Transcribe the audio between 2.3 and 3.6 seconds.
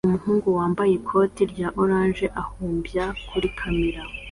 ahumbya kuri